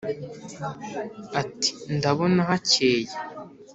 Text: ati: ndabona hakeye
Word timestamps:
ati: 1.41 1.69
ndabona 1.95 2.39
hakeye 2.49 3.11